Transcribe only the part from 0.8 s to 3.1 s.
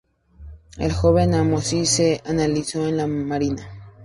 joven Amosis se alistó en la